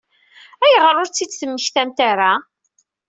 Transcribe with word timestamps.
Ayɣer 0.65 0.95
ur 1.01 1.07
t-id-temmektamt 1.09 1.99
ara? 2.11 2.31